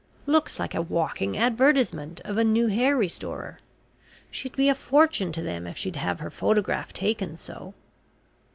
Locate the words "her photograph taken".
6.21-7.37